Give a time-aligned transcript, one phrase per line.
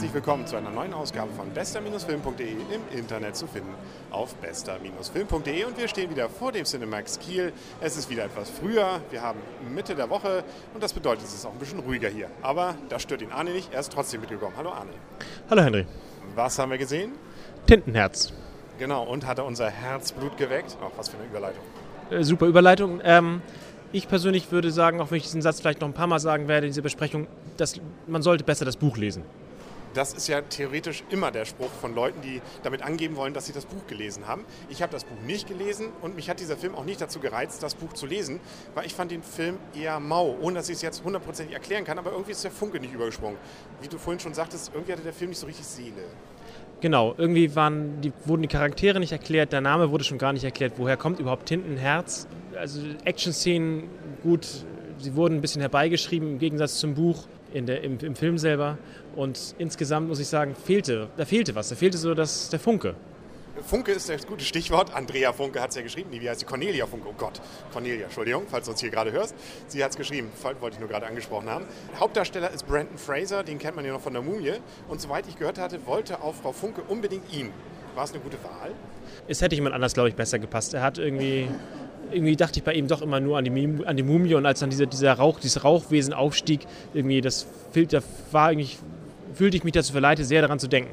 [0.00, 3.74] herzlich willkommen zu einer neuen Ausgabe von bester-film.de im Internet zu finden
[4.10, 7.52] auf bester-film.de und wir stehen wieder vor dem Cinemax Kiel.
[7.82, 9.38] Es ist wieder etwas früher, wir haben
[9.74, 12.28] Mitte der Woche und das bedeutet, es ist auch ein bisschen ruhiger hier.
[12.40, 14.54] Aber das stört ihn Arne nicht, er ist trotzdem mitgekommen.
[14.56, 14.92] Hallo Arne.
[15.50, 15.84] Hallo Henry.
[16.34, 17.12] Was haben wir gesehen?
[17.66, 18.32] Tintenherz.
[18.78, 20.78] Genau, und hat er unser Herzblut geweckt?
[20.82, 21.62] Ach, was für eine Überleitung.
[22.10, 23.02] Äh, super Überleitung.
[23.04, 23.42] Ähm,
[23.92, 26.48] ich persönlich würde sagen, auch wenn ich diesen Satz vielleicht noch ein paar Mal sagen
[26.48, 27.26] werde in dieser Besprechung,
[27.58, 29.24] dass man sollte besser das Buch lesen.
[29.94, 33.52] Das ist ja theoretisch immer der Spruch von Leuten, die damit angeben wollen, dass sie
[33.52, 34.44] das Buch gelesen haben.
[34.68, 37.62] Ich habe das Buch nicht gelesen und mich hat dieser Film auch nicht dazu gereizt,
[37.62, 38.38] das Buch zu lesen,
[38.74, 41.98] weil ich fand den Film eher mau, ohne dass ich es jetzt hundertprozentig erklären kann,
[41.98, 43.38] aber irgendwie ist der Funke nicht übergesprungen.
[43.80, 46.04] Wie du vorhin schon sagtest, irgendwie hatte der Film nicht so richtig Seele.
[46.80, 50.44] Genau, irgendwie waren die, wurden die Charaktere nicht erklärt, der Name wurde schon gar nicht
[50.44, 52.26] erklärt, woher kommt überhaupt Tintenherz.
[52.56, 53.88] Also Action-Szenen,
[54.22, 54.46] gut,
[54.98, 58.78] sie wurden ein bisschen herbeigeschrieben im Gegensatz zum Buch in der, im, im Film selber.
[59.16, 62.94] Und insgesamt muss ich sagen, fehlte, da fehlte was, da fehlte so das, der Funke.
[63.62, 64.94] Funke ist das gute Stichwort.
[64.94, 66.10] Andrea Funke hat es ja geschrieben.
[66.12, 66.46] Wie heißt sie?
[66.46, 67.08] Cornelia Funke.
[67.08, 67.40] Oh Gott,
[67.72, 69.34] Cornelia, Entschuldigung, falls du uns hier gerade hörst.
[69.66, 71.66] Sie hat es geschrieben, wollte ich nur gerade angesprochen haben.
[71.98, 74.54] Hauptdarsteller ist Brandon Fraser, den kennt man ja noch von der Mumie.
[74.88, 77.50] Und soweit ich gehört hatte, wollte auch Frau Funke unbedingt ihn.
[77.94, 78.70] War es eine gute Wahl?
[79.26, 80.74] Es hätte jemand anders, glaube ich, besser gepasst.
[80.74, 81.48] Er hat irgendwie
[82.12, 84.60] irgendwie dachte ich bei ihm doch immer nur an die, an die Mumie und als
[84.60, 86.60] dann dieser, dieser Rauch, dieses Rauchwesen aufstieg,
[86.94, 88.02] irgendwie das Filter
[88.32, 88.76] war irgendwie,
[89.34, 90.90] fühlte ich mich dazu verleitet, sehr daran zu denken.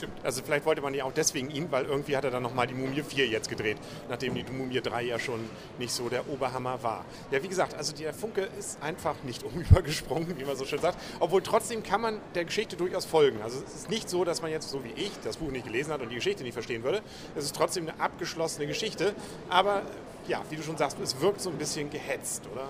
[0.00, 0.24] Stimmt.
[0.24, 2.72] Also vielleicht wollte man ja auch deswegen ihn, weil irgendwie hat er dann nochmal die
[2.72, 3.76] Mumie 4 jetzt gedreht,
[4.08, 5.40] nachdem die Mumie 3 ja schon
[5.78, 7.04] nicht so der Oberhammer war.
[7.30, 10.96] Ja, wie gesagt, also der Funke ist einfach nicht umübergesprungen, wie man so schön sagt.
[11.18, 13.42] Obwohl trotzdem kann man der Geschichte durchaus folgen.
[13.42, 15.92] Also es ist nicht so, dass man jetzt so wie ich das Buch nicht gelesen
[15.92, 17.02] hat und die Geschichte nicht verstehen würde.
[17.36, 19.14] Es ist trotzdem eine abgeschlossene Geschichte.
[19.50, 19.82] Aber
[20.30, 22.68] ja, wie du schon sagst, es wirkt so ein bisschen gehetzt, oder?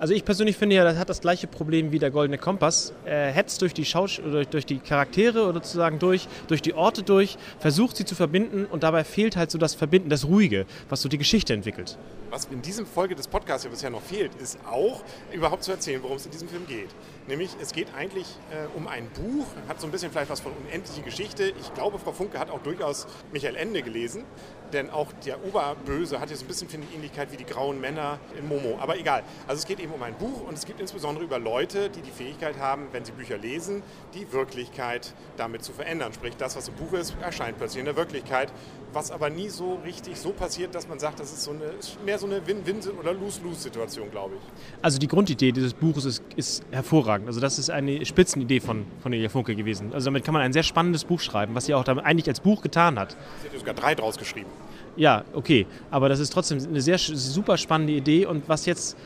[0.00, 2.92] Also ich persönlich finde ja, das hat das gleiche Problem wie der Goldene Kompass.
[3.04, 7.04] Er hetzt durch die Schausch oder durch die Charaktere oder sozusagen durch, durch die Orte
[7.04, 11.00] durch, versucht sie zu verbinden und dabei fehlt halt so das Verbinden, das Ruhige, was
[11.00, 11.96] so die Geschichte entwickelt.
[12.30, 15.02] Was in diesem Folge des Podcasts ja bisher noch fehlt, ist auch
[15.32, 16.88] überhaupt zu erzählen, worum es in diesem Film geht.
[17.28, 20.52] Nämlich, es geht eigentlich äh, um ein Buch, hat so ein bisschen vielleicht was von
[20.52, 21.52] unendliche Geschichte.
[21.60, 24.24] Ich glaube, Frau Funke hat auch durchaus Michael Ende gelesen,
[24.72, 28.18] denn auch der Oberböse hat so ein bisschen, finde ich, Ähnlichkeit wie die grauen Männer
[28.38, 28.78] in Momo.
[28.80, 29.22] Aber egal.
[29.46, 32.10] Also es geht eben um ein Buch und es geht insbesondere über Leute, die die
[32.10, 33.82] Fähigkeit haben, wenn sie Bücher lesen,
[34.14, 36.12] die Wirklichkeit damit zu verändern.
[36.12, 38.52] Sprich, das, was im Buch ist, erscheint plötzlich in der Wirklichkeit,
[38.92, 41.72] was aber nie so richtig so passiert, dass man sagt, das ist so eine,
[42.04, 44.82] mehr so eine Win-Win- oder Lose-Lose-Situation, glaube ich.
[44.82, 47.26] Also die Grundidee dieses Buches ist, ist, hervorragend.
[47.26, 49.92] Also das ist eine Spitzenidee von, von Elia Funke gewesen.
[49.92, 52.40] Also damit kann man ein sehr spannendes Buch schreiben, was sie auch damit eigentlich als
[52.40, 53.16] Buch getan hat.
[53.40, 54.50] Sie hat ja sogar drei draus geschrieben.
[54.96, 55.66] Ja, okay.
[55.90, 58.96] Aber das ist trotzdem eine sehr super spannende Idee und was jetzt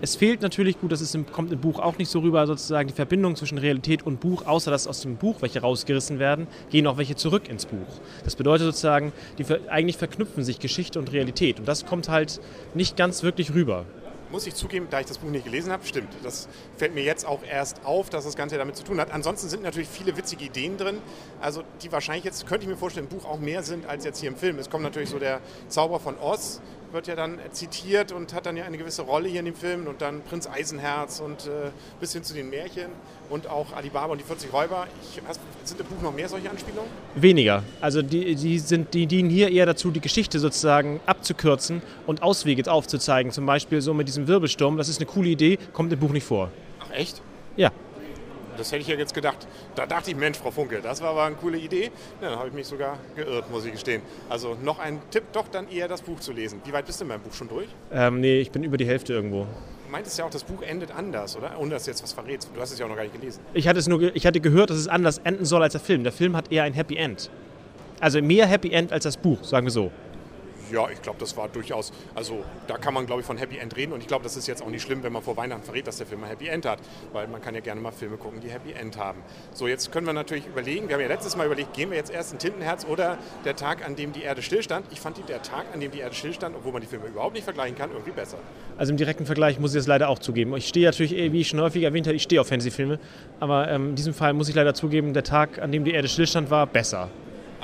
[0.00, 2.88] es fehlt natürlich, gut, das ist im, kommt im Buch auch nicht so rüber, sozusagen
[2.88, 6.86] die Verbindung zwischen Realität und Buch, außer dass aus dem Buch welche rausgerissen werden, gehen
[6.86, 7.86] auch welche zurück ins Buch.
[8.24, 12.40] Das bedeutet sozusagen, die, eigentlich verknüpfen sich Geschichte und Realität und das kommt halt
[12.74, 13.84] nicht ganz wirklich rüber
[14.34, 16.08] muss ich zugeben, da ich das Buch nicht gelesen habe, stimmt.
[16.24, 19.12] Das fällt mir jetzt auch erst auf, dass das Ganze damit zu tun hat.
[19.12, 20.98] Ansonsten sind natürlich viele witzige Ideen drin,
[21.40, 24.18] also die wahrscheinlich jetzt, könnte ich mir vorstellen, im Buch auch mehr sind als jetzt
[24.18, 24.58] hier im Film.
[24.58, 26.60] Es kommt natürlich so der Zauber von Oz,
[26.94, 29.86] wird ja dann zitiert und hat dann ja eine gewisse Rolle hier in dem Film
[29.86, 32.86] und dann Prinz Eisenherz und äh, bis hin zu den Märchen
[33.28, 34.86] und auch Alibaba und die 40 Räuber.
[35.02, 36.88] Ich, hast, sind im Buch noch mehr solche Anspielungen?
[37.16, 37.64] Weniger.
[37.80, 42.70] Also die, die, sind, die dienen hier eher dazu, die Geschichte sozusagen abzukürzen und Auswege
[42.70, 43.32] aufzuzeigen.
[43.32, 46.24] Zum Beispiel so mit diesem Wirbelsturm, das ist eine coole Idee, kommt im Buch nicht
[46.24, 46.50] vor.
[46.80, 47.20] Ach echt?
[47.56, 47.70] Ja.
[48.56, 49.46] Das hätte ich ja jetzt gedacht.
[49.74, 51.90] Da dachte ich, Mensch, Frau Funke, das war aber eine coole Idee.
[52.20, 54.02] Ja, dann habe ich mich sogar geirrt, muss ich gestehen.
[54.28, 56.60] Also noch ein Tipp, doch dann eher das Buch zu lesen.
[56.64, 57.68] Wie weit bist du in meinem Buch schon durch?
[57.92, 59.46] Ähm, nee, ich bin über die Hälfte irgendwo.
[59.86, 61.58] Du meintest ja auch, das Buch endet anders, oder?
[61.58, 62.48] Ohne dass du jetzt was verrätst.
[62.54, 63.40] Du hast es ja auch noch gar nicht gelesen.
[63.52, 66.02] Ich hatte, es nur, ich hatte gehört, dass es anders enden soll als der Film.
[66.02, 67.30] Der Film hat eher ein Happy End.
[68.00, 69.90] Also mehr Happy End als das Buch, sagen wir so.
[70.72, 73.76] Ja, ich glaube, das war durchaus, also da kann man, glaube ich, von Happy End
[73.76, 75.86] reden und ich glaube, das ist jetzt auch nicht schlimm, wenn man vor Weihnachten verrät,
[75.86, 76.78] dass der Film ein Happy End hat,
[77.12, 79.22] weil man kann ja gerne mal Filme gucken, die Happy End haben.
[79.52, 82.12] So, jetzt können wir natürlich überlegen, wir haben ja letztes Mal überlegt, gehen wir jetzt
[82.12, 84.86] erst in Tintenherz oder der Tag, an dem die Erde stillstand.
[84.90, 87.44] Ich fand der Tag, an dem die Erde stillstand, obwohl man die Filme überhaupt nicht
[87.44, 88.38] vergleichen kann, irgendwie besser.
[88.76, 90.56] Also im direkten Vergleich muss ich das leider auch zugeben.
[90.56, 92.98] Ich stehe natürlich, wie ich schon häufig erwähnt habe, ich stehe auf Fantasy-Filme,
[93.40, 96.08] aber ähm, in diesem Fall muss ich leider zugeben, der Tag, an dem die Erde
[96.08, 97.10] stillstand, war besser.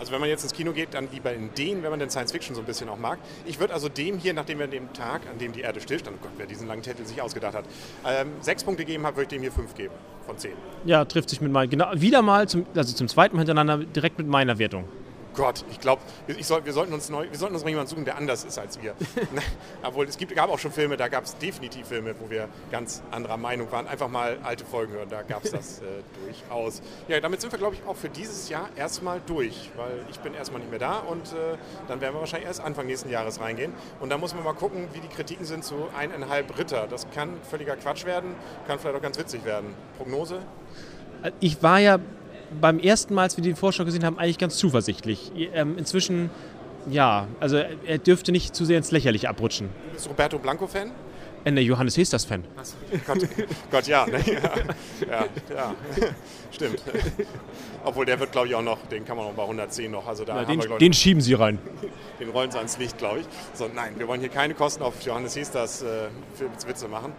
[0.01, 2.33] Also wenn man jetzt ins Kino geht, dann wie bei denen, wenn man den Science
[2.33, 3.19] Fiction so ein bisschen auch mag.
[3.45, 6.23] Ich würde also dem hier, nachdem wir dem Tag, an dem die Erde stillstand, oh
[6.23, 7.67] Gott, wer diesen langen Titel sich ausgedacht hat,
[8.07, 9.93] ähm, sechs Punkte gegeben hat, würde ich dem hier fünf geben
[10.25, 10.55] von zehn.
[10.87, 14.17] Ja, trifft sich mit meinem, genau, wieder mal, zum, also zum zweiten Mal hintereinander direkt
[14.17, 14.85] mit meiner Wertung.
[15.35, 16.03] Gott, ich glaube,
[16.41, 18.81] soll, wir, sollten uns neu, wir sollten uns mal jemanden suchen, der anders ist als
[18.83, 18.95] wir.
[19.33, 19.43] Ne?
[19.83, 23.03] Obwohl, es gibt, gab auch schon Filme, da gab es definitiv Filme, wo wir ganz
[23.11, 23.87] anderer Meinung waren.
[23.87, 25.85] Einfach mal alte Folgen hören, da gab es das äh,
[26.25, 26.83] durchaus.
[27.07, 30.35] Ja, damit sind wir, glaube ich, auch für dieses Jahr erstmal durch, weil ich bin
[30.35, 31.57] erstmal nicht mehr da und äh,
[31.87, 33.73] dann werden wir wahrscheinlich erst Anfang nächsten Jahres reingehen.
[34.01, 36.87] Und da muss man mal gucken, wie die Kritiken sind zu eineinhalb Ritter.
[36.89, 38.35] Das kann völliger Quatsch werden,
[38.67, 39.75] kann vielleicht auch ganz witzig werden.
[39.97, 40.41] Prognose?
[41.39, 41.99] Ich war ja
[42.61, 45.33] beim ersten Mal, als wir die Vorschau gesehen haben, eigentlich ganz zuversichtlich.
[45.55, 46.31] Ähm, inzwischen,
[46.89, 49.69] ja, also er dürfte nicht zu sehr ins Lächerliche abrutschen.
[49.93, 50.91] Bist du Roberto Blanco-Fan?
[51.45, 52.45] Äh, ne, Johannes Hesters-Fan.
[53.07, 53.19] Gott,
[53.71, 54.21] Gott, ja, ne?
[54.29, 54.55] ja,
[55.09, 55.75] ja, ja,
[56.51, 56.83] stimmt.
[57.83, 60.07] Obwohl der wird, glaube ich, auch noch, den kann man noch bei 110 noch.
[60.07, 61.59] Also da Na, den, wir, den schieben sie rein.
[62.19, 63.27] Den rollen sie ans Licht, glaube ich.
[63.55, 66.09] So, nein, wir wollen hier keine Kosten auf Johannes Hesters äh,
[66.67, 67.15] Witze machen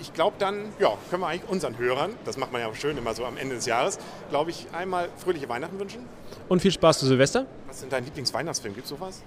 [0.00, 3.14] ich glaube, dann ja, können wir eigentlich unseren Hörern, das macht man ja schön immer
[3.14, 3.98] so am Ende des Jahres,
[4.30, 6.06] glaube ich, einmal fröhliche Weihnachten wünschen.
[6.48, 7.46] Und viel Spaß zu Silvester.
[7.66, 8.74] Was ist denn dein Lieblingsweihnachtsfilm?
[8.74, 9.22] Gibt es sowas?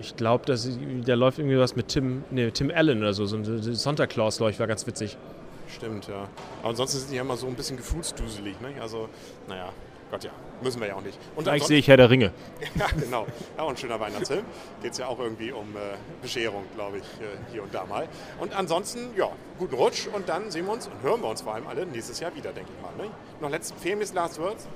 [0.00, 3.26] Ich glaube, da läuft irgendwie was mit Tim, nee, Tim Allen oder so.
[3.26, 5.16] So ein Santa Claus, glaube ich, war ganz witzig.
[5.68, 6.28] Stimmt, ja.
[6.60, 8.60] Aber ansonsten sind die ja immer so ein bisschen gefühlsduselig.
[8.60, 8.80] Ne?
[8.80, 9.08] Also,
[9.48, 9.72] naja,
[10.14, 10.30] Gott ja,
[10.62, 11.18] müssen wir ja auch nicht.
[11.34, 12.30] Und Gleich sehe ich Herr der Ringe.
[12.76, 13.26] ja, genau.
[13.56, 14.44] Ja, auch ein schöner Weihnachtsfilm.
[14.80, 18.06] Geht es ja auch irgendwie um äh, Bescherung, glaube ich, äh, hier und da mal.
[18.38, 19.28] Und ansonsten, ja,
[19.58, 22.20] guten Rutsch und dann sehen wir uns und hören wir uns vor allem alle nächstes
[22.20, 23.04] Jahr wieder, denke ich mal.
[23.04, 23.10] Ne?
[23.40, 24.68] Noch letzte Famous Last Words?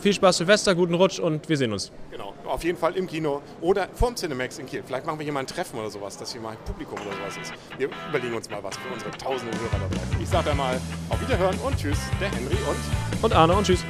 [0.00, 1.90] Viel Spaß Silvester, guten Rutsch und wir sehen uns.
[2.10, 4.82] Genau, auf jeden Fall im Kino oder vorm Cinemax in Kiel.
[4.84, 7.38] Vielleicht machen wir hier mal ein Treffen oder sowas, dass hier mal Publikum oder sowas
[7.40, 7.54] ist.
[7.78, 10.22] Wir überlegen uns mal was für unsere tausenden Hörer da draußen.
[10.22, 10.78] Ich sage einmal
[11.08, 13.24] auf Wiederhören und Tschüss, der Henry und...
[13.24, 13.82] Und Arne und Tschüss.